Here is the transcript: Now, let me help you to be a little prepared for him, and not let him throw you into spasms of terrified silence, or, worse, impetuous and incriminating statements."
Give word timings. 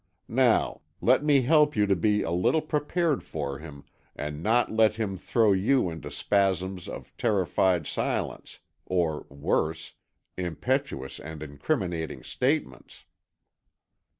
Now, 0.27 0.81
let 0.99 1.23
me 1.23 1.43
help 1.43 1.75
you 1.75 1.85
to 1.85 1.95
be 1.95 2.23
a 2.23 2.31
little 2.31 2.63
prepared 2.63 3.21
for 3.21 3.59
him, 3.59 3.83
and 4.15 4.41
not 4.41 4.71
let 4.71 4.95
him 4.95 5.15
throw 5.15 5.51
you 5.51 5.91
into 5.91 6.09
spasms 6.09 6.87
of 6.89 7.15
terrified 7.19 7.85
silence, 7.85 8.57
or, 8.87 9.27
worse, 9.29 9.93
impetuous 10.37 11.19
and 11.19 11.43
incriminating 11.43 12.23
statements." 12.23 13.05